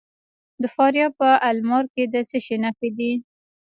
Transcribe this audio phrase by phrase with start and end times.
[0.61, 3.11] د فاریاب په المار کې د څه شي نښې دي؟